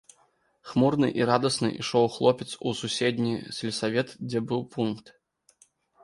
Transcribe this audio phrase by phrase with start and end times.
[0.69, 5.13] Хмурны і радасны ішоў хлопец у суседні сельсавет, дзе быў пункт.